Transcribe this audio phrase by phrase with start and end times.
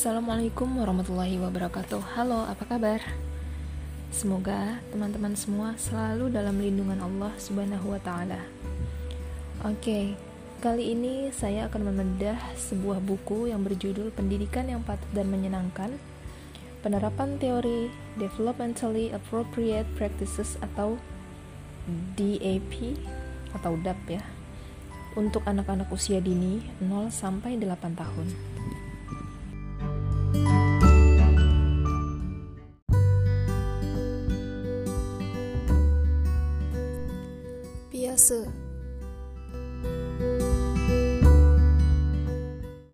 [0.00, 2.16] Assalamualaikum warahmatullahi wabarakatuh.
[2.16, 3.04] Halo, apa kabar?
[4.08, 8.40] Semoga teman-teman semua selalu dalam lindungan Allah Subhanahu wa taala.
[9.60, 10.16] Oke,
[10.64, 15.92] kali ini saya akan membedah sebuah buku yang berjudul Pendidikan yang Patut dan Menyenangkan.
[16.80, 20.96] Penerapan teori Developmentally Appropriate Practices atau
[22.16, 22.96] DAP
[23.52, 24.24] atau DAP ya
[25.12, 28.28] untuk anak-anak usia dini 0 sampai 8 tahun.
[38.10, 38.44] 但是